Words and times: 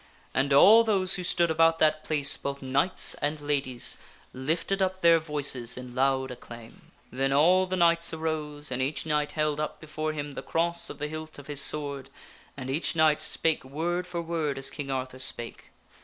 And 0.33 0.51
all 0.51 0.83
those 0.83 1.13
who 1.13 1.23
stood 1.23 1.51
about 1.51 1.77
that 1.77 2.03
place, 2.03 2.35
both 2.35 2.59
knights 2.63 3.13
and 3.21 3.39
ladies, 3.39 3.97
lifted 4.33 4.81
up 4.81 5.01
their 5.01 5.19
voices 5.19 5.77
in 5.77 5.93
loud 5.93 6.31
acclaim. 6.31 6.91
Then 7.11 7.31
all 7.31 7.67
the 7.67 7.75
knights 7.75 8.11
arose, 8.11 8.71
and 8.71 8.81
each 8.81 9.05
knight 9.05 9.33
held 9.33 9.59
up 9.59 9.79
before 9.79 10.13
him 10.13 10.31
the 10.31 10.41
cross 10.41 10.89
of 10.89 10.97
the 10.97 11.07
hilt 11.07 11.37
of 11.37 11.45
his 11.45 11.61
sword, 11.61 12.09
and 12.57 12.67
each 12.67 12.95
knight 12.95 13.21
spake 13.21 13.63
word 13.63 14.05
of 14.05 14.05
the 14.05 14.09
ceremony 14.13 14.23
for 14.23 14.23
word 14.27 14.57
as 14.57 14.71
King 14.71 14.89
Arthur 14.89 15.19
spake. 15.19 15.65